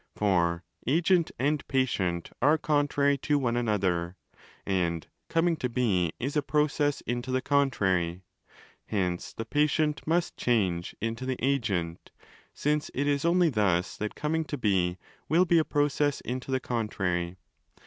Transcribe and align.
For 0.15 0.63
agent 0.87 1.29
and 1.37 1.61
patient 1.67 2.31
are 2.41 2.57
contrary 2.57 3.19
to 3.19 3.37
one 3.37 3.55
another, 3.55 4.15
and 4.65 5.05
coming 5.29 5.55
to 5.57 5.69
be 5.69 6.11
is 6.19 6.35
a 6.35 6.41
process 6.41 7.01
into 7.01 7.29
the 7.29 7.39
con 7.39 7.69
trary: 7.69 8.21
hence 8.87 9.31
the 9.31 9.45
patient 9.45 10.01
must 10.07 10.35
change 10.37 10.95
into 11.01 11.27
the 11.27 11.37
agent, 11.39 12.09
since 12.51 12.89
it 12.95 13.07
ig 13.07 13.23
only 13.27 13.49
thus 13.51 13.95
that 13.97 14.15
coming 14.15 14.43
to 14.45 14.57
be 14.57 14.97
will 15.29 15.45
be 15.45 15.59
a 15.59 15.63
process 15.63 16.19
into 16.21 16.49
the 16.49 16.59
contrary. 16.59 17.37